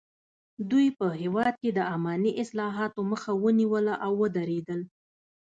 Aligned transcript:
دوی 0.69 0.87
په 0.97 1.07
هېواد 1.21 1.53
کې 1.61 1.69
د 1.73 1.79
اماني 1.95 2.31
اصلاحاتو 2.43 2.99
مخه 3.11 3.31
ونیوله 3.43 3.95
او 4.05 4.11
ودریدل. 4.21 4.81